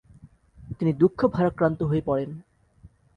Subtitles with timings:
[0.79, 2.29] তিনি দুঃখ ভারাক্রান্ত হয়ে পড়েন।